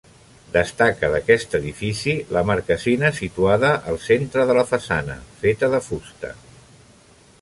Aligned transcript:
Destaca 0.53 1.09
d'aquest 1.15 1.51
edifici 1.59 2.15
la 2.37 2.43
marquesina 2.51 3.11
situada 3.19 3.71
al 3.93 4.01
centre 4.07 4.47
de 4.53 4.57
la 4.61 4.65
façana, 4.73 5.19
feta 5.45 5.71
de 5.77 5.83
fusta. 5.91 6.33